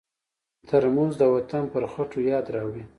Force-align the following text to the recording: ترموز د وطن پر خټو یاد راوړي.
ترموز 0.67 1.13
د 1.17 1.23
وطن 1.35 1.63
پر 1.73 1.83
خټو 1.93 2.19
یاد 2.31 2.45
راوړي. 2.55 2.83